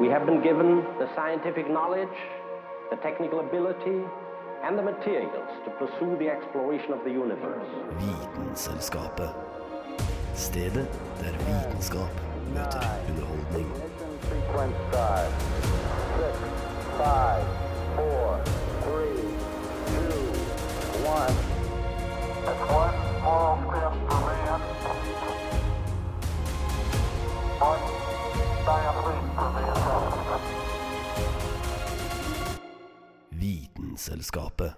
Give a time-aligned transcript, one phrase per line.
[0.00, 2.16] We have been given the scientific knowledge,
[2.88, 4.00] the technical ability,
[4.64, 7.68] and the materials to pursue the exploration of the universe.
[7.98, 9.28] Vitenselskapet.
[10.34, 10.88] Stedet
[11.20, 12.14] der vitenskap
[12.54, 13.68] møter underholdning.
[14.30, 15.30] Sequence start.
[16.16, 16.34] Six,
[16.96, 17.44] five,
[17.96, 18.40] four,
[18.84, 19.20] three,
[19.90, 20.16] two,
[21.16, 21.36] one.
[22.48, 24.60] It's one small step for man.
[27.60, 27.99] One
[33.30, 34.72] Vitenselskapet.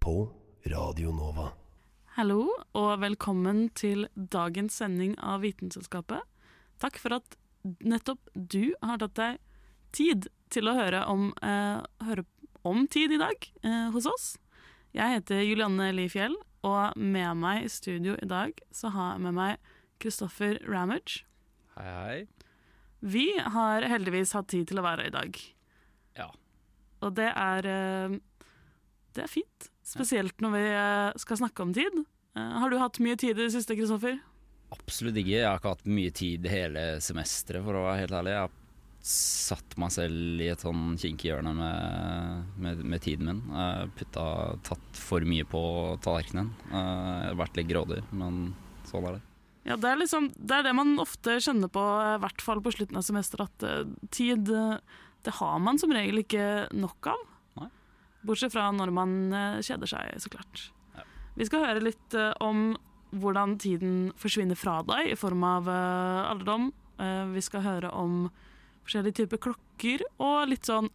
[0.00, 0.30] På
[0.66, 1.48] Radio Nova.
[2.04, 2.46] Hallo,
[2.78, 6.22] og velkommen til dagens sending av Vitenselskapet.
[6.78, 7.36] Takk for at
[7.82, 9.42] nettopp du har tatt deg
[9.90, 12.24] tid til å høre om, eh, høre
[12.62, 14.38] om tid i dag eh, hos oss.
[14.94, 19.34] Jeg heter Julianne Lifjell, og med meg i studio i dag så har jeg med
[19.34, 21.24] meg Kristoffer Ramage.
[21.74, 22.47] Hei, hei.
[23.00, 25.36] Vi har heldigvis hatt tid til å være her i dag,
[26.18, 26.28] Ja.
[27.02, 28.18] og det er, eh,
[29.14, 29.68] det er fint.
[29.86, 32.02] Spesielt når vi eh, skal snakke om tid.
[32.36, 34.18] Eh, Har du hatt mye tid i det siste, Kristoffer?
[34.74, 35.30] Absolutt ikke.
[35.38, 38.34] Jeg har ikke hatt mye tid hele semesteret, for å være helt ærlig.
[38.34, 38.50] Jeg har
[39.00, 43.40] satt meg selv i et sånn kinkig hjørne med, med, med tiden min.
[43.54, 44.26] Jeg putta,
[44.66, 45.62] tatt for mye på
[46.04, 46.50] tallerkenen.
[46.68, 48.54] Jeg har vært litt grådig, men
[48.90, 49.22] sånn er det.
[49.66, 52.72] Ja, det er, liksom, det er det man ofte kjenner på, i hvert fall på
[52.72, 54.78] slutten av semesteret, at eh, tid eh,
[55.26, 57.24] det har man som regel ikke nok av.
[57.58, 57.70] Nei.
[58.28, 60.68] Bortsett fra når man eh, kjeder seg, så klart.
[60.96, 61.04] Ja.
[61.36, 62.70] Vi skal høre litt eh, om
[63.10, 66.70] hvordan tiden forsvinner fra deg i form av eh, alderdom.
[67.00, 68.26] Eh, vi skal høre om
[68.86, 70.88] forskjellige typer klokker, og litt sånn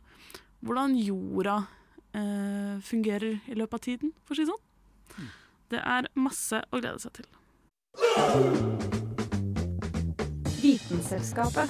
[0.64, 1.59] hvordan jorda
[2.16, 5.31] eh, fungerer i løpet av tiden, for å si det sånn.
[5.73, 7.30] Det er masse å glede seg til.
[10.61, 11.69] Vitenselskapet.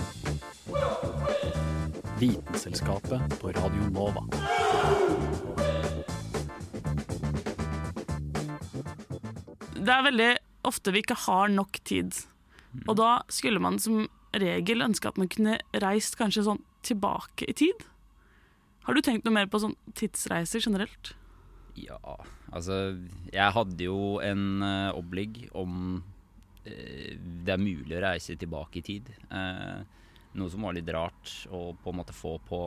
[2.19, 4.23] Vitenselskapet på Radio Nova.
[9.75, 10.29] Det er veldig
[10.63, 12.15] ofte vi ikke har nok tid.
[12.87, 17.57] Og da skulle man som regel ønske at man kunne reist kanskje sånn tilbake i
[17.65, 17.83] tid.
[18.87, 21.13] Har du tenkt noe mer på sånn tidsreiser generelt?
[21.75, 21.99] Ja,
[22.53, 22.99] altså
[23.33, 26.12] Jeg hadde jo en uh, oppligg om eh,
[26.63, 29.09] det er mulig å reise tilbake i tid.
[29.29, 29.83] Eh,
[30.39, 32.61] noe som var litt rart å på en måte få på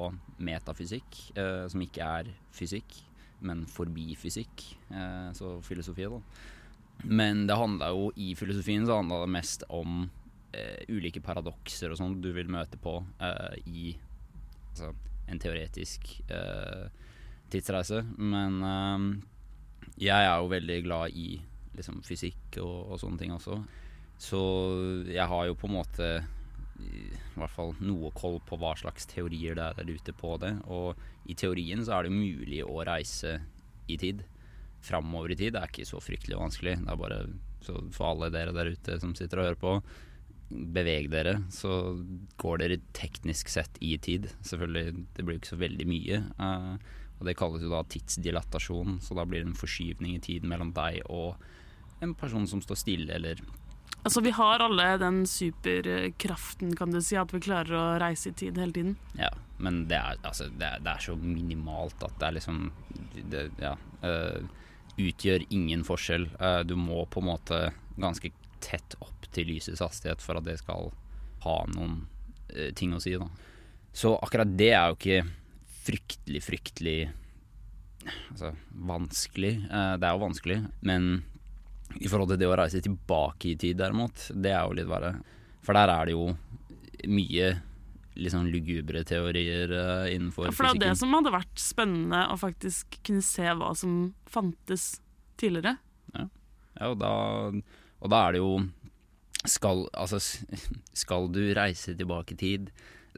[0.44, 2.98] metafysikk, eh, som ikke er fysikk,
[3.46, 4.66] men forbi fysikk.
[4.90, 6.20] Eh, så filosofi, da.
[7.04, 10.06] Men det handla jo i filosofien så handla det mest om
[10.56, 13.90] eh, ulike paradokser og sånn du vil møte på eh, i
[14.70, 14.94] altså,
[15.28, 16.86] en teoretisk eh,
[17.52, 18.04] tidsreise.
[18.16, 19.08] Men eh,
[20.06, 21.40] jeg er jo veldig glad i
[21.76, 23.60] liksom, fysikk og, og sånne ting også.
[24.18, 24.40] Så
[25.10, 26.08] jeg har jo på en måte
[26.76, 30.54] i hvert fall noe koll på hva slags teorier det er der ute på det.
[30.72, 30.96] Og
[31.28, 33.38] i teorien så er det mulig å reise
[33.90, 34.24] i tid.
[34.84, 36.78] Framover i tid det er ikke så fryktelig vanskelig.
[36.82, 37.20] Det er bare
[37.66, 39.72] så for alle dere der ute som sitter og hører på,
[40.46, 41.96] beveg dere, så
[42.38, 44.28] går dere teknisk sett i tid.
[44.46, 46.22] Selvfølgelig, det blir jo ikke så veldig mye.
[46.22, 46.72] eh,
[47.16, 50.74] og det kalles jo da tidsdilatasjon, så da blir det en forskyvning i tid mellom
[50.76, 51.40] deg og
[52.04, 53.40] en person som står stille, eller
[54.06, 58.36] Altså, vi har alle den superkraften, kan du si, at vi klarer å reise i
[58.38, 58.92] tid hele tiden.
[59.18, 62.68] Ja, men det er, altså, det er, det er så minimalt at det er liksom
[63.32, 63.74] det, Ja.
[64.04, 64.46] Uh,
[64.96, 66.28] utgjør ingen forskjell.
[66.38, 67.58] Uh, du må på en måte
[67.98, 68.30] ganske
[68.62, 70.92] tett opp til lysets hastighet for at det skal
[71.42, 72.04] ha noen
[72.54, 73.26] uh, ting å si, da.
[73.96, 75.20] Så akkurat det er jo ikke
[75.88, 76.98] fryktelig, fryktelig
[78.30, 78.54] altså,
[78.86, 79.56] vanskelig.
[79.66, 81.10] Det er jo vanskelig, men
[81.94, 85.14] i forhold til det å reise tilbake i tid, derimot, det er jo litt verre.
[85.66, 86.28] For der er det jo
[87.12, 87.54] mye
[88.32, 90.88] sånn lugubre teorier uh, innenfor Ja, for det er fysikken.
[90.88, 93.96] det som hadde vært spennende å faktisk kunne se hva som
[94.30, 94.86] fantes
[95.40, 95.76] tidligere.
[96.16, 96.26] Ja,
[96.90, 97.12] og da,
[98.00, 98.52] og da er det jo
[99.46, 100.20] skal, altså,
[101.04, 102.70] skal du reise tilbake i tid,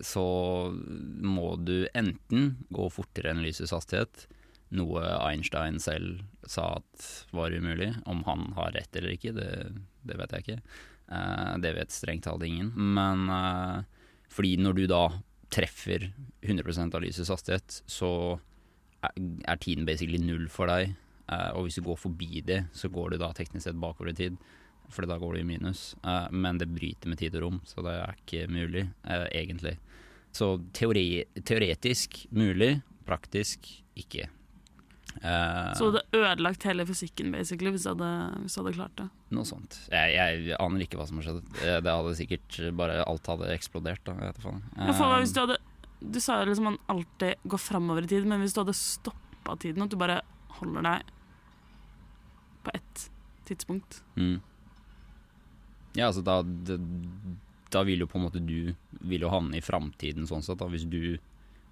[0.04, 0.24] så
[0.70, 4.26] må du enten gå fortere enn lysets hastighet,
[4.74, 7.92] noe Einstein selv sa at var umulig.
[8.06, 9.50] Om han har rett eller ikke, det,
[10.08, 10.60] det vet jeg ikke.
[11.08, 12.70] Uh, det vet strengt talt ingen.
[12.76, 13.80] Men uh,
[14.32, 15.02] fordi når du da
[15.52, 16.10] treffer
[16.44, 18.10] 100% av lysets hastighet, så
[19.00, 20.94] er, tiden basically null for deg.
[21.28, 24.18] Uh, og hvis du går forbi det, så går du da teknisk sett bakover i
[24.20, 24.38] tid.
[24.92, 25.90] For da går du i minus.
[26.32, 29.74] Men det bryter med tid og rom, så det er ikke mulig, egentlig.
[30.32, 32.70] Så teori, teoretisk mulig,
[33.04, 33.68] praktisk
[34.00, 34.30] ikke.
[35.18, 38.10] Eh, Så du hadde ødelagt hele fysikken basically hvis du hadde,
[38.44, 39.08] hvis hadde klart det.
[39.34, 39.78] Noe sånt.
[39.90, 41.40] Jeg, jeg aner ikke hva som har skjedd.
[41.64, 44.04] Eh, Det hadde sikkert bare Alt hadde eksplodert.
[44.06, 45.58] Da, jeg vet da Uh, Ja, for Eh, hvis du hadde
[46.14, 49.56] Du sa jo liksom man alltid går framover i tid, men hvis du hadde stoppa
[49.58, 50.20] tiden, at du bare
[50.60, 51.02] holder deg
[52.64, 53.10] på ett
[53.48, 54.40] tidspunkt Mm.
[55.96, 56.76] Ja, altså da, da
[57.72, 60.66] Da vil jo på en måte du Vil jo havne i framtiden sånn sett, da,
[60.68, 61.18] hvis du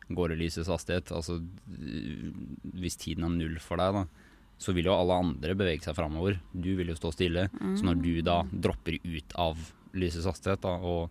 [0.09, 1.13] går i lysets hastighet.
[1.15, 2.33] Altså øh,
[2.79, 4.27] hvis tiden er null for deg, da,
[4.59, 6.39] så vil jo alle andre bevege seg framover.
[6.53, 7.49] Du vil jo stå stille.
[7.77, 9.61] Så når du da dropper ut av
[9.97, 11.11] lysets hastighet da, og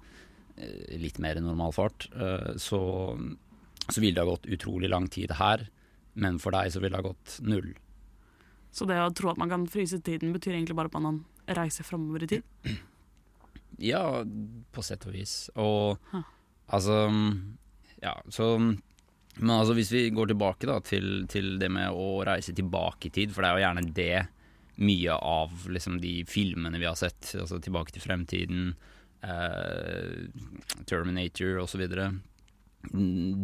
[0.57, 2.79] eh, litt mer normal fart, eh, så,
[3.85, 5.67] så vil det ha gått utrolig lang tid her.
[6.15, 7.73] Men for deg så vil det ha gått null.
[8.75, 11.87] Så det å tro at man kan fryse tiden, betyr egentlig bare at man reiser
[11.87, 12.51] framover i tid.
[13.75, 14.23] Ja,
[14.71, 15.49] på sett og vis.
[15.59, 16.21] Og ha.
[16.77, 17.09] altså
[18.05, 22.53] Ja, så Men altså, hvis vi går tilbake da til, til det med å reise
[22.55, 24.19] tilbake i tid, for det er jo gjerne det
[24.75, 28.73] mye av liksom de filmene vi har sett, altså Tilbake til fremtiden,
[29.23, 30.27] eh,
[30.87, 31.85] Terminator osv.,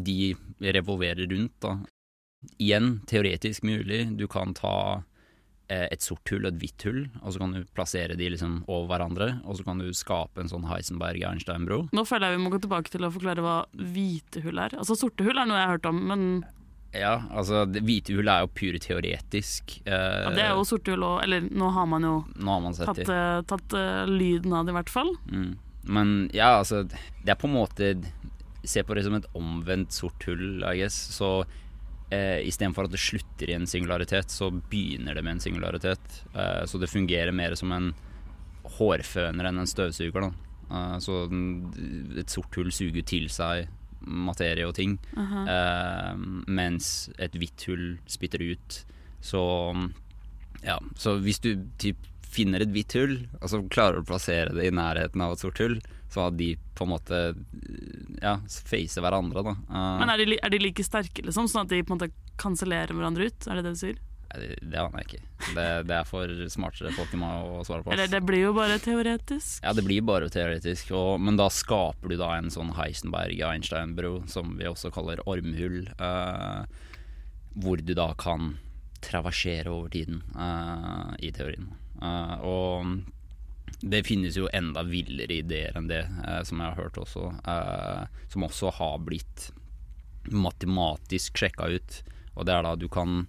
[0.06, 0.18] de
[0.62, 1.78] revolverer rundt, da.
[2.62, 4.04] Igjen, teoretisk mulig.
[4.18, 5.04] Du kan ta
[5.72, 8.90] et sort hull og et hvitt hull, og så kan du plassere de liksom over
[8.92, 11.84] hverandre, og så kan du skape en sånn Heisenberg-Einstein-bro.
[11.96, 14.76] Nå føler jeg vi må gå tilbake til å forklare hva hvite hull er.
[14.80, 16.26] Altså Sorte hull er noe jeg har hørt om, men
[16.92, 19.78] Ja, altså, det hvite hull er jo pure teoretisk.
[19.86, 21.22] Eh, ja, det er jo sorte hull òg.
[21.24, 24.74] Eller nå har man jo har man sett tatt, eh, tatt uh, lyden av det,
[24.74, 25.14] i hvert fall.
[25.32, 25.54] Mm.
[25.88, 26.84] Men ja, altså,
[27.24, 27.96] det er på en måte
[28.62, 30.94] Se på det som et omvendt sort hull, I guess.
[31.16, 31.32] Så
[32.12, 36.22] eh, istedenfor at det slutter i en singularitet, så begynner det med en singularitet.
[36.36, 37.92] Eh, så det fungerer mer som en
[38.78, 40.30] hårføner enn en støvsuger.
[40.30, 41.46] Eh, så den,
[42.20, 43.70] et sort hull suger til seg
[44.02, 46.14] materie og ting, eh,
[46.50, 48.80] mens et hvitt hull spytter ut.
[49.22, 49.42] Så
[50.66, 54.56] ja, så hvis du typ finner et hvitt hull, og så klarer du å plassere
[54.56, 55.78] det i nærheten av et sort hull,
[56.12, 57.20] så at de på en måte
[58.22, 58.38] ja,
[58.68, 59.56] facer hverandre, da.
[59.70, 61.48] Eh, Men er de, er de like sterke, liksom?
[61.52, 63.48] Sånn at de på en måte kansellerer hverandre ut?
[63.48, 64.00] Er det det du sier?
[64.40, 65.22] det, det aner jeg ikke.
[65.56, 67.94] Det, det er for smartere folk enn meg å svare på.
[67.94, 69.64] Eller det blir jo bare teoretisk.
[69.64, 74.56] Ja, det blir bare teoretisk, og, men da skaper du da en sånn Heisenberg-Einstein-bro, som
[74.60, 76.84] vi også kaller ormhull, eh,
[77.62, 78.56] hvor du da kan
[79.04, 81.72] traversere over tiden, eh, i teorien.
[82.02, 83.02] Eh, og
[83.82, 88.04] det finnes jo enda villere ideer enn det, eh, som jeg har hørt også, eh,
[88.30, 89.50] som også har blitt
[90.30, 92.02] matematisk sjekka ut,
[92.36, 93.26] og det er da du kan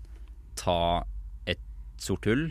[0.61, 1.05] ta
[1.49, 1.63] et
[1.97, 2.51] sort hull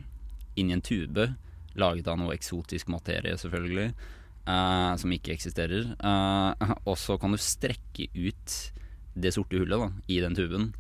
[0.57, 1.30] inn i en tube,
[1.77, 3.94] laget av noe eksotisk materie, selvfølgelig,
[4.50, 5.94] eh, som ikke eksisterer.
[5.95, 8.57] Eh, og så kan du strekke ut
[9.13, 10.71] det sorte hullet da, i den tuben.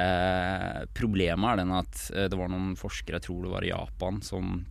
[0.00, 3.72] Eh, problemet er den at eh, det var noen forskere, jeg tror det var i
[3.74, 4.62] Japan, som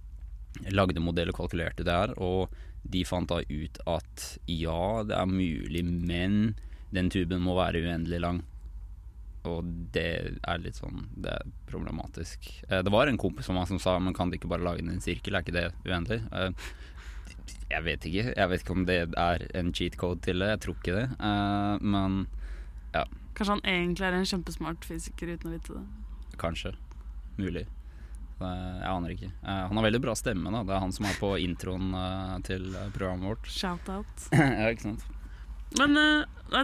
[0.74, 2.54] lagde modell og kalkulerte det her, og
[2.90, 6.56] de fant da ut at ja, det er mulig, men
[6.96, 8.40] den tuben må være uendelig lang.
[9.48, 9.64] Og
[9.96, 12.50] det er litt sånn Det er problematisk.
[12.68, 14.82] Eh, det var en kompis av meg som sa Men kan de ikke bare lage
[14.84, 16.20] den i en sirkel, er ikke det uendelig?
[16.36, 16.52] Eh,
[17.72, 18.26] jeg vet ikke.
[18.36, 20.50] Jeg vet ikke om det er en cheat code til det.
[20.52, 21.08] Jeg tror ikke det.
[21.24, 22.20] Eh, men
[23.40, 25.84] Kanskje han egentlig er en kjempesmart fysiker uten å vite det.
[26.42, 26.74] kanskje.
[27.40, 27.66] Mulig.
[28.40, 29.32] Eh, jeg aner ikke.
[29.44, 30.52] Eh, han har veldig bra stemme.
[30.54, 33.52] da Det er han som er på introen eh, til programmet vårt.
[33.52, 34.30] Shout-out.
[34.34, 35.06] ja, ikke sant?
[35.78, 35.94] Men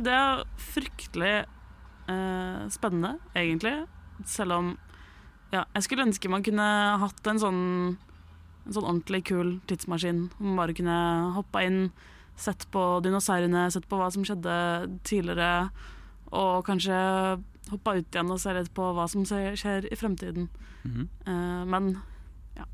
[0.01, 1.35] det er fryktelig
[2.09, 3.75] eh, spennende, egentlig.
[4.25, 4.73] Selv om
[5.53, 6.65] ja, jeg skulle ønske man kunne
[6.99, 7.63] hatt en sånn,
[8.65, 10.29] en sånn ordentlig kul tidsmaskin.
[10.39, 10.97] Man bare kunne
[11.37, 11.89] hoppa inn,
[12.35, 14.55] sett på dinosaurene, sett på hva som skjedde
[15.07, 15.69] tidligere,
[16.35, 16.97] og kanskje
[17.71, 20.49] hoppa ut igjen og se litt på hva som skjer i fremtiden.
[20.83, 21.07] Mhm.
[21.25, 21.95] Eh, men
[22.57, 22.65] ja,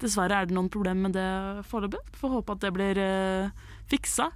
[0.00, 2.02] dessverre er det noen problemer med det foreløpig.
[2.20, 3.50] Får håpe at det blir uh,
[3.88, 4.30] fiksa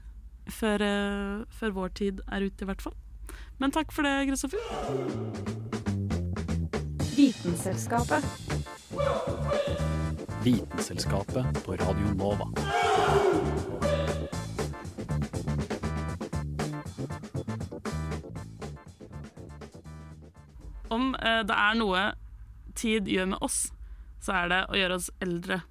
[0.48, 2.96] før, eh, før vår tid er ute, i hvert fall.
[3.58, 4.58] Men takk for det, Kristoffer.
[7.16, 8.24] Vitenselskapet.
[10.42, 12.48] Vitenselskapet på Radio Nova.
[20.92, 22.02] Om eh, det er noe
[22.78, 23.64] tid gjør med oss,
[24.22, 25.62] så er det å gjøre oss eldre.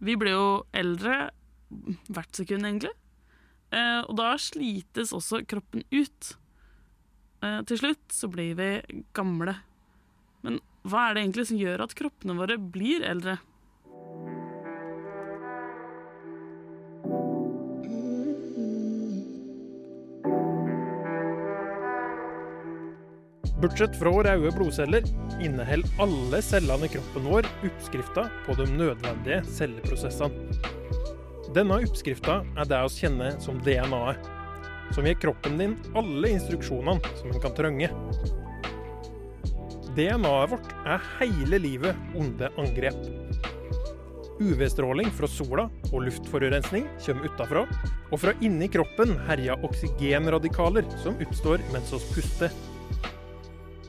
[0.00, 1.30] Vi blir jo eldre
[2.10, 2.92] hvert sekund, egentlig.
[3.70, 6.32] Eh, og da slites også kroppen ut.
[7.44, 8.70] Eh, til slutt så blir vi
[9.16, 9.54] gamle.
[10.44, 13.38] Men hva er det egentlig som gjør at kroppene våre blir eldre?
[23.60, 25.04] Bortsett fra røde blodceller
[25.44, 30.54] inneholder alle cellene i kroppen vår oppskrifta på de nødvendige celleprosessene.
[31.52, 34.30] Denne oppskrifta er det vi kjenner som DNA-et,
[34.96, 37.90] som gir kroppen din alle instruksjonene som en kan trenge.
[39.92, 42.96] DNA-et vårt er hele livet under angrep.
[44.40, 47.68] UV-stråling fra sola og luftforurensning kommer utafra,
[48.08, 52.60] og fra inni kroppen herjer oksygenradikaler som oppstår mens vi puster.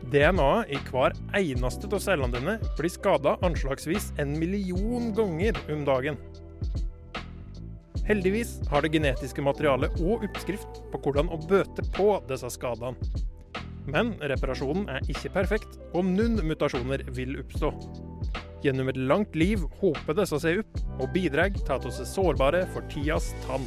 [0.10, 6.18] DNA-et i hver eneste av cellene dine blir skada anslagsvis en million ganger om dagen.
[8.08, 12.98] Heldigvis har det genetiske materialet og oppskrift på hvordan å bøte på disse skadene.
[13.92, 17.72] Men reparasjonen er ikke perfekt, og noen mutasjoner vil oppstå.
[18.66, 22.66] Gjennom et langt liv håper disse seg opp, og bidrar til at vi er sårbare
[22.74, 23.66] for tidas tann.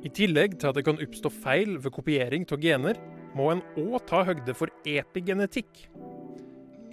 [0.00, 3.00] I tillegg til at det kan oppstå feil ved kopiering av gener,
[3.36, 5.84] må en òg ta høgde for epigenetikk.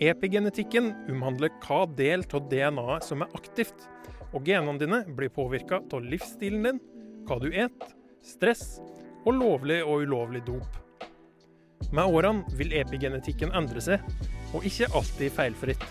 [0.04, 3.88] Epigenetikken omhandler hva del av DNA-et som er aktivt,
[4.36, 6.84] og genene dine blir påvirka av livsstilen din,
[7.26, 7.88] hva du et,
[8.28, 8.78] stress
[9.24, 10.84] og lovlig og ulovlig dop.
[11.96, 14.04] Med årene vil epigenetikken endre seg,
[14.52, 15.88] og ikke alltid feilfritt.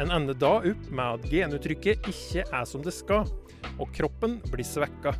[0.00, 3.28] En ender da opp med at genuttrykket ikke er som det skal,
[3.78, 5.14] og kroppen blir svekka.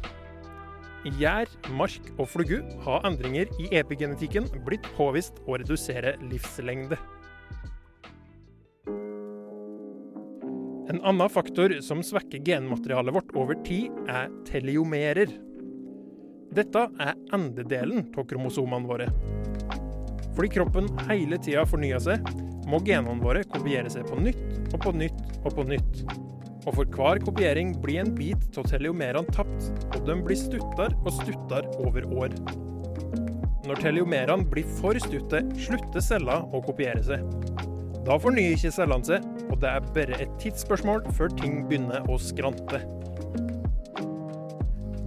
[1.00, 6.98] Gjær, mark og flugu har endringer i epigenetikken blitt påvist å redusere livslengde.
[10.90, 15.32] En annen faktor som svekker genmaterialet vårt over tid, er teliomerer.
[16.52, 19.08] Dette er endedelen av kromosomene våre.
[20.36, 22.28] Fordi kroppen hele tida fornyer seg,
[22.68, 25.89] må genene våre kopiere seg på nytt og på nytt og på nytt.
[26.66, 31.14] Og for hver kopiering blir en bit av teliomerene tapt, og de blir stuttere og
[31.16, 32.36] stuttere over år.
[33.64, 37.24] Når teliomerene blir for stutte, slutter cella å kopiere seg.
[38.04, 42.16] Da fornyer ikke cellene seg, og det er bare et tidsspørsmål før ting begynner å
[42.20, 42.80] skrante.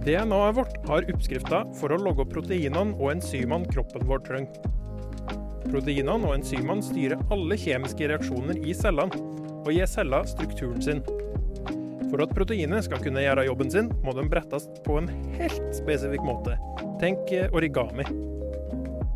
[0.04, 4.72] DNA-et vårt har oppskrifta for å logge proteinene og enzymene kroppen vår trenger.
[5.64, 9.16] Proteinene og enzymene styrer alle kjemiske reaksjoner i cellene,
[9.64, 11.02] og gir cella strukturen sin.
[12.10, 16.22] For at proteinet skal kunne gjøre jobben sin, må de brettes på en helt spesifikk
[16.22, 16.54] måte.
[17.00, 18.06] Tenk origami.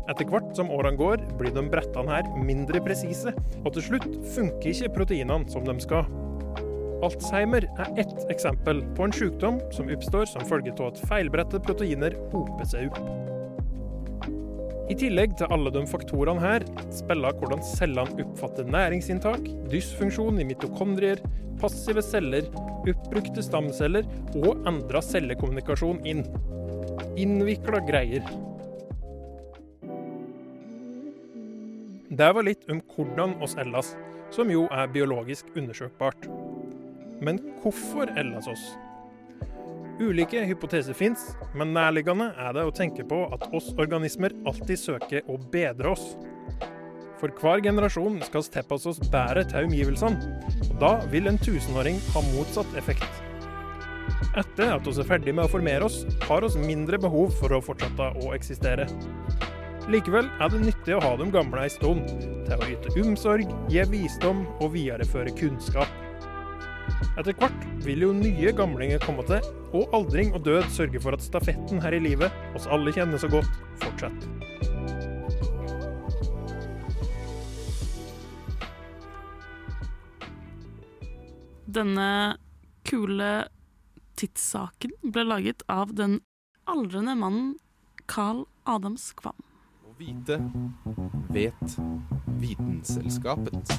[0.09, 4.73] Etter hvert som årene går, blir de brettene her mindre presise, og til slutt funker
[4.73, 6.09] ikke proteinene som de skal.
[7.05, 12.17] Alzheimer er ett eksempel på en sykdom som oppstår som følge av at feilbrette proteiner
[12.33, 13.28] hoper seg opp.
[14.89, 21.21] I tillegg til alle de faktorene her, spiller hvordan cellene oppfatter næringsinntak, dysfunksjon i mitokondrier,
[21.61, 22.47] passive celler,
[22.89, 24.07] oppbrukte stamceller
[24.39, 26.25] og endra cellekommunikasjon inn.
[27.21, 28.25] Innvikla greier.
[32.09, 33.93] Det var litt om hvordan oss eldes,
[34.33, 36.25] som jo er biologisk undersøkbart.
[37.21, 38.71] Men hvorfor eldes oss?
[39.99, 41.25] Ulike hypoteser fins,
[41.59, 46.13] men nærliggende er det å tenke på at oss organismer alltid søker å bedre oss.
[47.19, 50.37] For hver generasjon skal tilpasse oss bedre til omgivelsene,
[50.69, 53.09] og da vil en tusenåring ha motsatt effekt.
[54.39, 57.63] Etter at vi er ferdig med å formere oss, har vi mindre behov for å
[57.63, 58.87] fortsette å eksistere.
[59.91, 62.13] Likevel er det nyttig å ha de gamle en stund,
[62.47, 65.98] til å yte omsorg, gi visdom og videreføre kunnskap.
[67.19, 69.43] Etter hvert vil jo nye gamlinger komme til,
[69.75, 73.27] og aldring og død sørge for at stafetten her i livet, oss alle kjenner så
[73.27, 73.49] godt,
[73.81, 74.29] fortsetter.
[81.67, 82.37] Denne
[82.87, 83.31] kule
[84.17, 86.21] tidssaken ble laget av den
[86.71, 87.51] aldrende mannen
[88.07, 89.35] Carl Adams Kvam.
[89.83, 90.39] Å vite
[91.35, 91.79] vet
[92.39, 93.75] Vitenselskapet.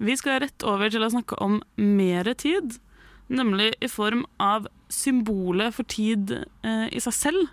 [0.00, 2.78] Vi skal rett over til å snakke om mere tid,
[3.28, 7.50] nemlig i form av symbolet for tid eh, i seg selv.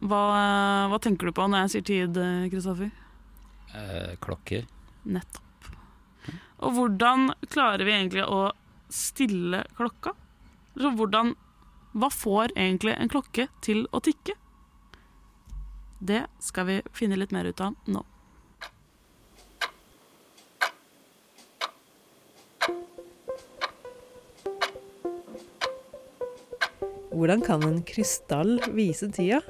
[0.00, 0.22] Hva,
[0.90, 2.18] hva tenker du på når jeg sier tid,
[2.50, 2.90] Kristoffer?
[3.76, 4.66] Eh, klokker.
[5.06, 5.70] Nettopp.
[6.60, 8.50] Og hvordan klarer vi egentlig å
[8.90, 10.16] stille klokka?
[10.74, 11.36] Så hvordan,
[11.94, 14.34] hva får egentlig en klokke til å tikke?
[16.00, 18.02] Det skal vi finne litt mer ut av nå.
[27.10, 29.40] Hvordan kan en krystall vise tida?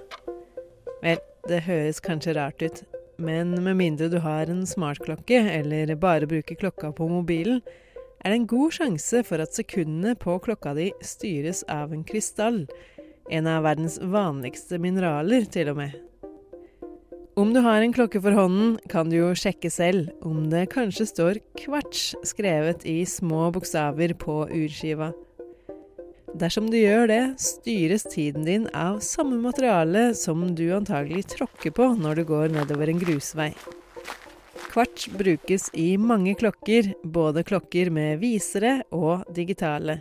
[1.05, 2.83] Vel, det høres kanskje rart ut,
[3.21, 7.61] men med mindre du har en smartklokke eller bare bruker klokka på mobilen,
[8.25, 12.65] er det en god sjanse for at sekundene på klokka di styres av en krystall,
[13.31, 15.97] en av verdens vanligste mineraler til og med.
[17.41, 21.07] Om du har en klokke for hånden, kan du jo sjekke selv om det kanskje
[21.13, 25.13] står kvarts skrevet i små bokstaver på urskiva.
[26.39, 31.89] Dersom du gjør det, styres tiden din av samme materiale som du antagelig tråkker på
[31.99, 33.51] når du går nedover en grusvei.
[34.71, 39.99] Kvarts brukes i mange klokker, både klokker med visere og digitale.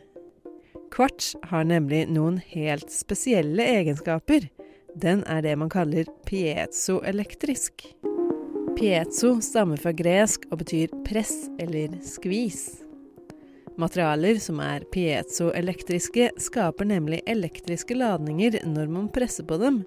[0.94, 4.46] Kvarts har nemlig noen helt spesielle egenskaper.
[4.94, 7.88] Den er det man kaller piezoelektrisk.
[8.78, 12.89] Piezo stammer fra gresk og betyr press eller skvis.
[13.80, 19.84] Materialer som er piezoelektriske, skaper nemlig elektriske ladninger når man presser på dem.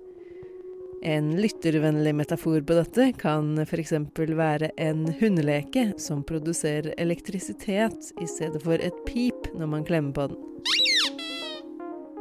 [1.05, 3.93] En lyttervennlig metafor på dette kan f.eks.
[4.17, 10.29] være en hundeleke som produserer elektrisitet i stedet for et pip når man klemmer på
[10.33, 10.41] den.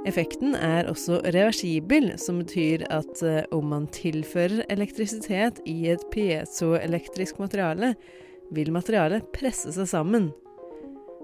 [0.10, 7.38] Effekten er også reversibel, som betyr at uh, om man tilfører elektrisitet i et piezoelektrisk
[7.40, 7.94] materiale,
[8.52, 10.32] vil materialet presse seg sammen.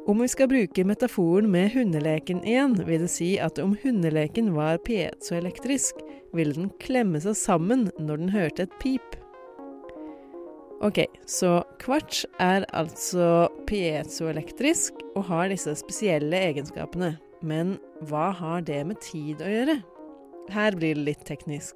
[0.08, 4.80] Om vi skal bruke metaforen med hundeleken igjen, vil det si at om hundeleken var
[4.88, 6.00] piezoelektrisk,
[6.32, 9.18] ville den klemme seg sammen når den hørte et pip.
[10.80, 17.18] Ok, så kvarts er altså piezoelektrisk og har disse spesielle egenskapene.
[17.44, 17.76] Men
[18.08, 19.80] hva har det med tid å gjøre?
[20.56, 21.76] Her blir det litt teknisk.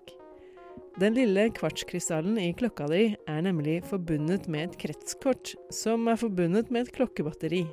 [1.03, 6.71] Den lille kvartskrystallen i klokka di er nemlig forbundet med et kretskort, som er forbundet
[6.71, 7.65] med et klokkebatteri.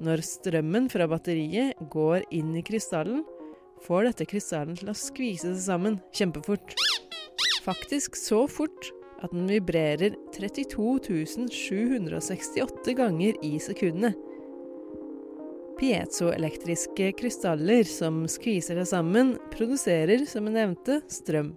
[0.00, 3.20] Når strømmen fra batteriet går inn i krystallen,
[3.84, 6.74] får dette krystallen til å skvise seg sammen kjempefort.
[7.66, 10.96] Faktisk så fort at den vibrerer 32
[11.52, 14.16] 768 ganger i sekundet.
[15.82, 21.52] Piezoelektriske krystaller som skviser seg sammen, produserer, som jeg nevnte, strøm.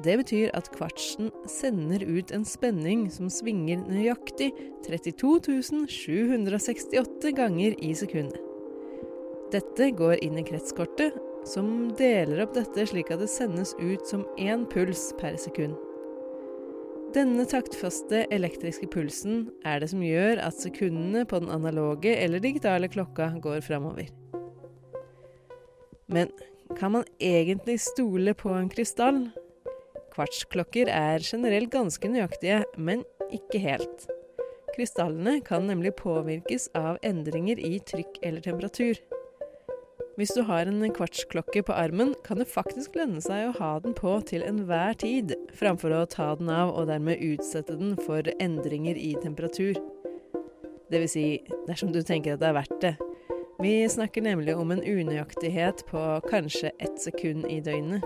[0.00, 4.48] Det betyr at kvartsen sender ut en spenning som svinger nøyaktig
[4.86, 8.40] 32 768 ganger i sekundet.
[9.52, 14.24] Dette går inn i kretskortet, som deler opp dette slik at det sendes ut som
[14.38, 15.76] én puls per sekund.
[17.10, 22.88] Denne taktfaste elektriske pulsen er det som gjør at sekundene på den analoge eller digitale
[22.88, 24.12] klokka går framover.
[26.06, 26.30] Men
[26.78, 29.24] kan man egentlig stole på en krystall?
[30.14, 34.08] Kvartsklokker er generelt ganske nøyaktige, men ikke helt.
[34.74, 38.98] Krystallene kan nemlig påvirkes av endringer i trykk eller temperatur.
[40.18, 43.94] Hvis du har en kvartsklokke på armen, kan det faktisk lønne seg å ha den
[43.96, 48.98] på til enhver tid, framfor å ta den av og dermed utsette den for endringer
[48.98, 49.78] i temperatur.
[50.90, 51.26] Det vil si,
[51.68, 52.94] dersom du tenker at det er verdt det.
[53.62, 58.04] Vi snakker nemlig om en unøyaktighet på kanskje ett sekund i døgnet.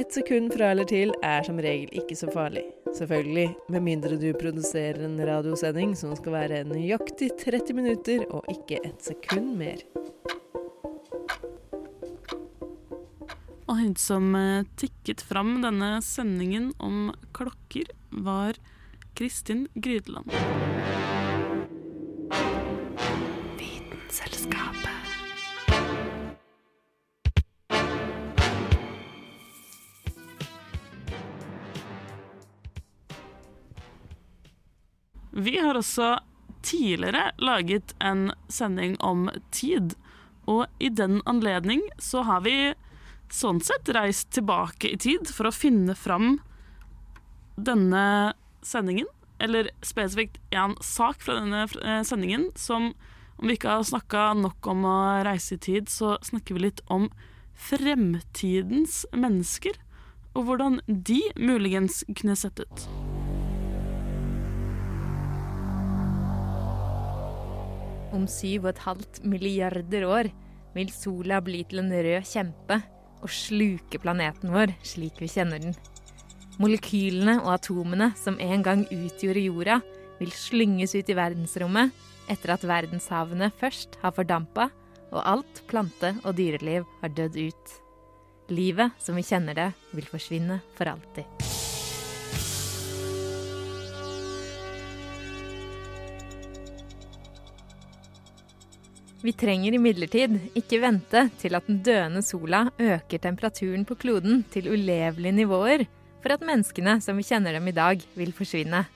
[0.00, 2.62] Ett sekund fra eller til er som regel ikke så farlig.
[2.96, 8.78] Selvfølgelig, med mindre du produserer en radiosending som skal være nøyaktig 30 minutter og ikke
[8.80, 9.84] et sekund mer.
[13.68, 18.56] Og hun som eh, tikket fram denne sendingen om klokker, var
[19.20, 20.32] Kristin Grydeland.
[23.60, 24.79] Vitenselskapet.
[35.40, 36.18] Vi har også
[36.62, 39.94] tidligere laget en sending om tid,
[40.44, 42.74] og i den anledning så har vi
[43.32, 46.40] sånn sett reist tilbake i tid for å finne fram
[47.56, 48.34] denne
[48.66, 49.08] sendingen,
[49.40, 52.90] eller spesifikt en sak fra denne eh, sendingen som
[53.40, 56.84] om vi ikke har snakka nok om å reise i tid, så snakker vi litt
[56.92, 57.08] om
[57.56, 59.80] fremtidens mennesker,
[60.36, 63.19] og hvordan de muligens kunne sett ut.
[68.14, 70.30] Om syv og et halvt milliarder år
[70.74, 72.80] vil sola bli til en rød kjempe
[73.20, 75.76] og sluke planeten vår slik vi kjenner den.
[76.60, 79.78] Molekylene og atomene som en gang utgjorde jorda,
[80.20, 81.94] vil slynges ut i verdensrommet
[82.30, 84.68] etter at verdenshavene først har fordampa
[85.10, 87.78] og alt plante- og dyreliv har dødd ut.
[88.50, 91.59] Livet som vi kjenner det, vil forsvinne for alltid.
[99.20, 104.70] Vi trenger imidlertid ikke vente til at den døende sola øker temperaturen på kloden til
[104.72, 105.84] ulevelige nivåer
[106.22, 108.86] for at menneskene som vi kjenner dem i dag, vil forsvinne.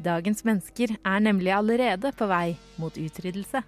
[0.00, 3.60] Dagens mennesker er nemlig allerede på vei mot utryddelse.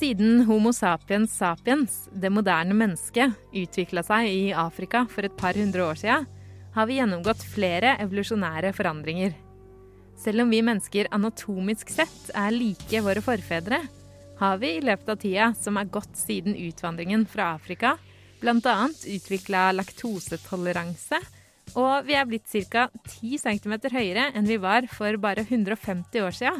[0.00, 5.90] Siden Homo sapiens sapiens, det moderne mennesket, utvikla seg i Afrika for et par hundre
[5.90, 6.22] år sia,
[6.74, 9.34] har vi gjennomgått flere evolusjonære forandringer.
[10.20, 13.80] Selv om vi mennesker anatomisk sett er like våre forfedre,
[14.40, 17.96] har vi i løpet av tida som er gått siden utvandringen fra Afrika,
[18.40, 18.76] bl.a.
[18.88, 21.20] utvikla laktosetoleranse,
[21.76, 22.88] og vi er blitt ca.
[23.20, 26.54] 10 cm høyere enn vi var for bare 150 år sia.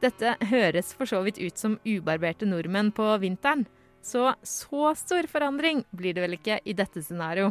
[0.01, 3.67] Dette høres for så vidt ut som ubarberte nordmenn på vinteren,
[4.01, 7.51] så så stor forandring blir det vel ikke i dette scenario.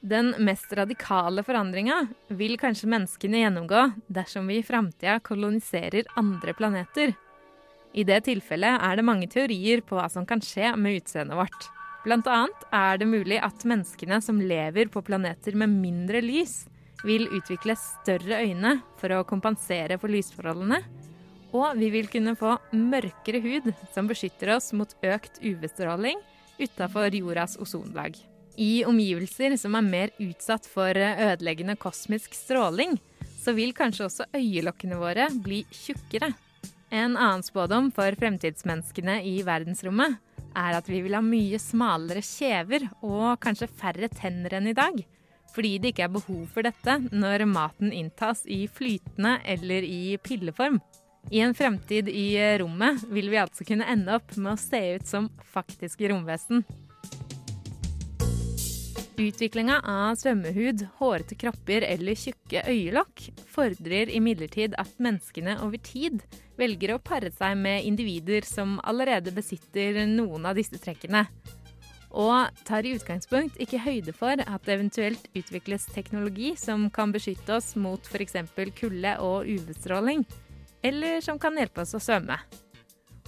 [0.00, 7.12] Den mest radikale forandringa vil kanskje menneskene gjennomgå dersom vi i framtida koloniserer andre planeter.
[7.92, 11.68] I det tilfellet er det mange teorier på hva som kan skje med utseendet vårt.
[12.06, 16.62] Blant annet er det mulig at menneskene som lever på planeter med mindre lys,
[17.04, 20.80] vil utvikle større øyne for å kompensere for lysforholdene.
[21.52, 26.20] Og vi vil kunne få mørkere hud som beskytter oss mot økt UV-stråling
[26.60, 28.16] utafor jordas ozonlag.
[28.60, 32.98] I omgivelser som er mer utsatt for ødeleggende kosmisk stråling,
[33.40, 36.28] så vil kanskje også øyelokkene våre bli tjukkere.
[36.92, 40.18] En annen spådom for fremtidsmenneskene i verdensrommet
[40.58, 45.00] er at vi vil ha mye smalere kjever og kanskje færre tenner enn i dag.
[45.54, 50.76] Fordi det ikke er behov for dette når maten inntas i flytende eller i pilleform.
[51.32, 52.28] I en fremtid i
[52.60, 56.64] rommet vil vi altså kunne ende opp med å se ut som faktiske romvesen.
[59.20, 66.22] Utviklinga av svømmehud, hårete kropper eller tjukke øyelokk fordrer imidlertid at menneskene over tid
[66.56, 71.26] velger å pare seg med individer som allerede besitter noen av disse trekkene.
[72.16, 77.58] Og tar i utgangspunkt ikke høyde for at det eventuelt utvikles teknologi som kan beskytte
[77.58, 78.38] oss mot f.eks.
[78.80, 80.24] kulde og UV-stråling,
[80.80, 82.40] eller som kan hjelpe oss å svømme.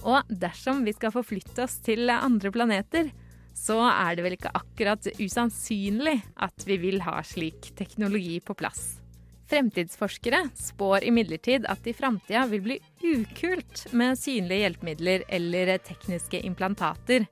[0.01, 3.13] Og dersom vi skal forflytte oss til andre planeter,
[3.53, 9.03] så er det vel ikke akkurat usannsynlig at vi vil ha slik teknologi på plass.
[9.49, 16.41] Fremtidsforskere spår imidlertid at det i framtida vil bli ukult med synlige hjelpemidler eller tekniske
[16.47, 17.27] implantater,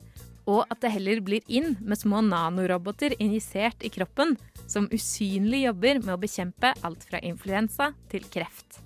[0.49, 4.35] og at det heller blir inn med små nanoroboter injisert i kroppen
[4.67, 8.81] som usynlig jobber med å bekjempe alt fra influensa til kreft.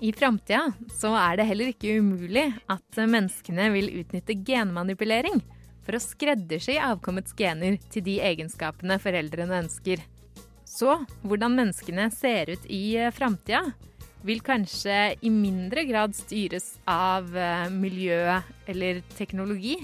[0.00, 5.40] I framtida så er det heller ikke umulig at menneskene vil utnytte genmanipulering
[5.88, 10.02] for å skreddersy avkommets gener til de egenskapene foreldrene ønsker.
[10.68, 13.62] Så hvordan menneskene ser ut i framtida,
[14.20, 17.30] vil kanskje i mindre grad styres av
[17.72, 18.20] miljø
[18.68, 19.78] eller teknologi,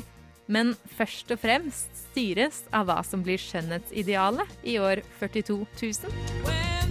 [0.45, 6.84] men først og fremst styres av hva som blir skjønnhetsidealet i år 42 000.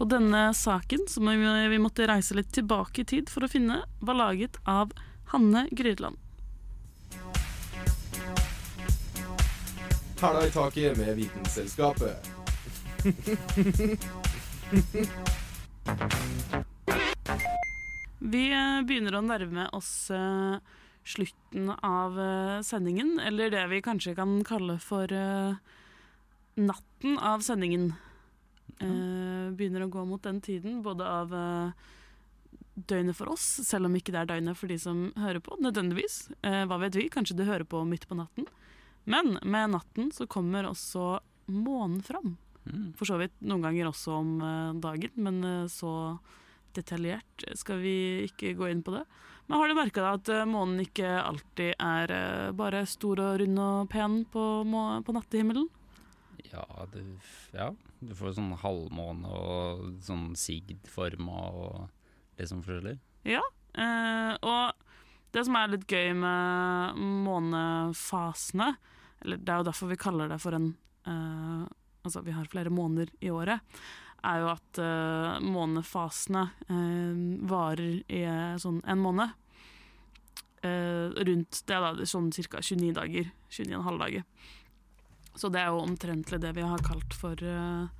[0.00, 4.16] Og denne saken, som vi måtte reise litt tilbake i tid for å finne, var
[4.16, 4.94] laget av
[5.34, 6.16] Hanne Grydland.
[10.20, 12.16] Hæla i taket med Vitenselskapet.
[18.20, 18.52] Vi
[18.84, 20.10] begynner å nærme oss
[21.04, 25.56] slutten av eh, sendingen, eller det vi kanskje kan kalle for eh,
[26.60, 27.92] natten av sendingen.
[28.80, 31.88] Eh, begynner å gå mot den tiden, både av uh,
[32.74, 36.22] døgnet for oss, selv om ikke det er døgnet for de som hører på, nødvendigvis.
[36.46, 38.48] Uh, hva vet vi, kanskje du hører på midt på natten.
[39.10, 41.18] Men med natten så kommer også
[41.50, 42.38] månen fram.
[42.64, 42.92] Mm.
[42.96, 44.32] For så vidt noen ganger også om
[44.84, 45.40] dagen, men
[45.72, 45.92] så
[46.76, 47.94] detaljert skal vi
[48.28, 49.02] ikke gå inn på det.
[49.48, 54.20] Men har du merka at månen ikke alltid er bare stor og rund og pen
[54.30, 54.44] på,
[55.08, 55.66] på nattehimmelen?
[56.50, 57.00] Ja, du,
[57.54, 61.74] ja, du får sånn halvmåne og sånn sigdforma og
[62.38, 62.96] litt sånn forskjellig.
[63.28, 63.42] Ja.
[63.78, 64.72] Eh, og
[65.34, 68.72] det som er litt gøy med månefasene,
[69.20, 70.72] eller det er jo derfor vi kaller det for en
[71.06, 71.68] eh,
[72.00, 73.60] Altså vi har flere måneder i året,
[74.24, 77.18] er jo at eh, månefasene eh,
[77.50, 79.34] varer i eh, sånn en måned.
[80.64, 82.62] Eh, rundt det, da, sånn ca.
[82.64, 83.28] 29 dager.
[83.52, 84.24] 29,5 dager.
[85.38, 87.90] Så det er jo omtrentlig det vi har kalt for eh,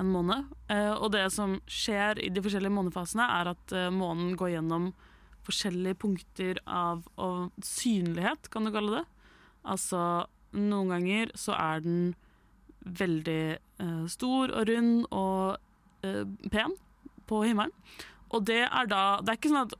[0.00, 0.46] en måned.
[0.72, 4.92] Eh, og det som skjer i de forskjellige månefasene, er at eh, månen går gjennom
[5.44, 9.04] forskjellige punkter av, av synlighet, kan du kalle det.
[9.74, 10.00] Altså,
[10.56, 12.00] noen ganger så er den
[12.84, 16.76] veldig eh, stor og rund og eh, pen
[17.28, 17.72] på himmelen.
[18.34, 19.76] Og det er da Det er ikke sånn at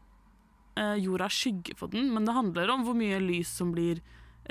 [0.81, 4.01] eh, jorda skygger for den, men det handler om hvor mye lys som blir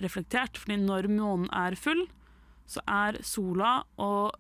[0.04, 0.60] reflektert.
[0.60, 2.06] Fordi når månen er full,
[2.70, 4.34] så er sola og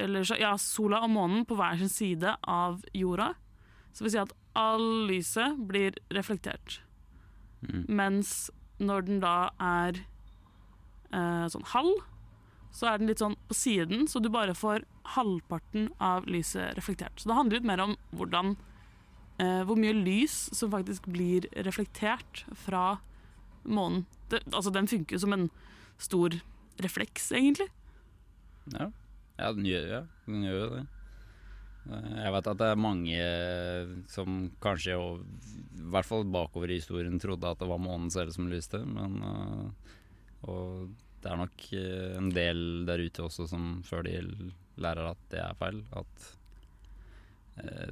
[0.00, 3.34] eller, så- ja, sola og månen på hver sin side av jorda.
[3.92, 6.80] Så vil si at all lyset blir reflektert.
[7.62, 7.84] Mm.
[7.88, 10.00] Mens når den da er
[11.12, 12.00] eh, sånn halv,
[12.72, 17.20] så er den litt sånn på siden, så du bare får halvparten av lyset reflektert.
[17.20, 18.54] Så det handler litt mer om hvordan
[19.38, 22.98] eh, hvor mye lys som faktisk blir reflektert fra
[23.68, 24.06] månen.
[24.32, 25.50] Det, altså, den funker jo som en
[26.00, 26.40] stor
[26.80, 27.68] refleks, egentlig.
[28.72, 28.88] Ja,
[29.38, 30.82] ja den gjør, ja, jo det.
[31.90, 33.22] Eh, Jeg vet at det er mange
[34.12, 38.50] som kanskje, i hvert fall bakover i historien, trodde at det var månen selv som
[38.50, 39.96] lyste, men eh,
[40.50, 44.16] Og det er nok eh, en del der ute også som før de
[44.82, 46.30] lærer at det er feil, at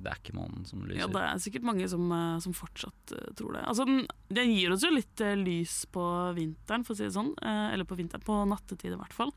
[0.00, 1.02] det er ikke månen som lyser.
[1.02, 3.64] Ja, det er sikkert mange som, eh, som fortsatt eh, tror det.
[3.68, 6.04] Altså, den, den gir oss jo litt eh, lys på
[6.36, 7.34] vinteren, for å si det sånn.
[7.44, 9.34] Eh, eller på vinteren, på nattetid i hvert fall.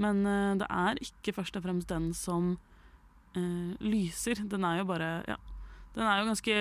[0.00, 2.54] Men eh, det er ikke først og fremst den som
[3.36, 4.44] uh, lyser.
[4.50, 5.38] Den er jo bare ja,
[5.94, 6.58] Den er jo ganske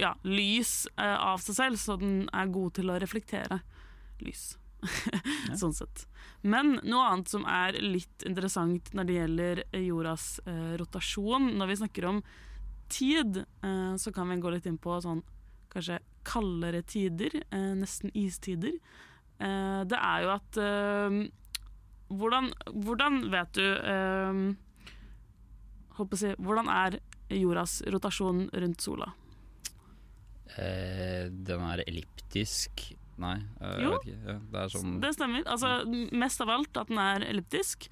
[0.00, 3.60] ja, lys uh, av seg selv, så den er god til å reflektere
[4.22, 4.56] lys.
[5.60, 6.04] Sånn sett.
[6.46, 11.72] Men noe annet som er litt interessant når det gjelder eh, jordas eh, rotasjon, når
[11.72, 12.22] vi snakker om
[12.92, 15.24] tid, eh, så kan vi gå litt inn på sånn
[15.72, 18.78] kanskje kaldere tider, eh, nesten istider.
[19.38, 21.18] Eh, det er jo at eh,
[22.08, 22.50] hvordan,
[22.86, 24.40] hvordan vet du eh,
[25.98, 26.96] Holdt å si Hvordan er
[27.34, 29.10] jordas rotasjon rundt sola?
[30.56, 32.86] Eh, den er elliptisk
[33.18, 33.90] Nei, eh, jeg Jo.
[33.96, 34.18] vet ikke.
[34.28, 35.42] Ja, det er sånn Det stemmer.
[35.50, 35.70] Altså,
[36.12, 37.88] mest av alt at den er elliptisk.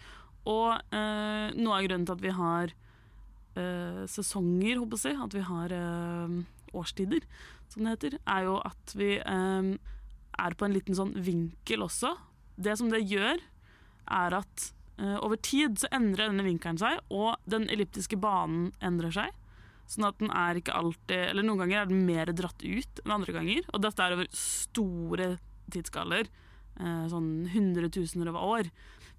[0.46, 2.70] Og eh, noe av grunnen til at vi har
[3.56, 6.36] eh, sesonger, håper jeg, at vi har eh,
[6.76, 7.26] årstider,
[7.72, 9.72] som det heter, er jo at vi eh,
[10.38, 12.14] er på en liten sånn vinkel også.
[12.56, 13.40] Det som det gjør,
[14.06, 14.68] er at
[15.00, 19.34] eh, over tid så endrer denne vinkelen seg, og den elliptiske banen endrer seg.
[19.86, 23.14] Sånn at den er ikke alltid Eller noen ganger er den mer dratt ut enn
[23.14, 23.68] andre ganger.
[23.72, 25.28] Og dette er over store
[25.72, 26.30] tidsskaler.
[26.76, 28.70] Eh, sånn hundretusener av år.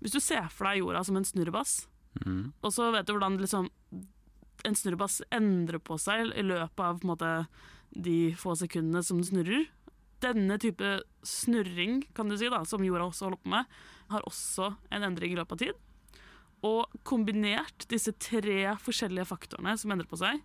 [0.04, 1.88] Hvis du ser for deg jorda som en snurrebass,
[2.22, 2.44] mm.
[2.62, 3.72] og så vet du hvordan liksom,
[4.68, 7.32] en snurrebass endrer på seg i løpet av måte,
[7.90, 9.66] de få sekundene som den snurrer.
[10.22, 13.74] Denne type snurring kan du si da, som jorda også holder på med,
[14.12, 15.82] har også en endring i løpet av tid.
[16.68, 20.42] Og kombinert disse tre forskjellige faktorene som endrer på seg,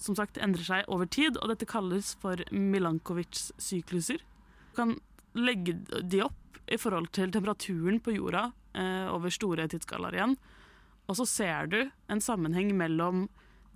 [0.00, 4.20] som sagt endrer seg over tid, og dette kalles for Milankovic-sykluser.
[4.20, 4.96] Du kan
[5.34, 10.36] legge de opp i forhold til temperaturen på jorda eh, over store tidsskalaer igjen,
[11.04, 13.26] og så ser du en sammenheng mellom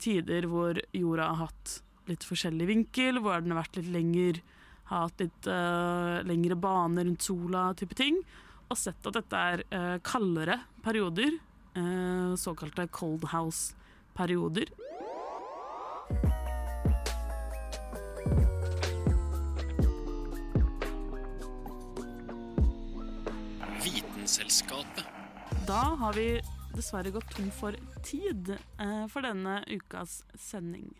[0.00, 1.78] tider hvor jorda har hatt
[2.09, 4.40] litt forskjellig vinkel, hvor den har vært litt lenger,
[4.88, 8.22] har hatt litt eh, lengre baner rundt sola, type ting,
[8.68, 11.37] og sett at dette er eh, kaldere perioder,
[11.76, 14.72] eh, såkalte cold house-perioder.
[24.28, 25.04] Vitenselskapet.
[25.66, 26.40] Da har vi
[26.76, 27.72] dessverre gått tom for
[28.04, 30.90] tid eh, for denne ukas sending.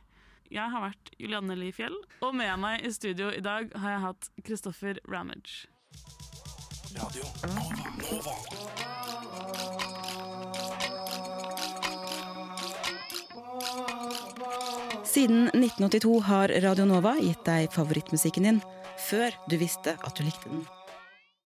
[0.48, 4.00] Jeg har vært Julianne Li Fjell, og med meg i studio i dag har jeg
[4.06, 5.68] hatt Kristoffer Ramage.
[6.96, 8.38] Radio Nova.
[15.04, 18.64] Siden 1982 har Radio Nova gitt deg favorittmusikken din
[19.10, 20.64] før du visste at du likte den.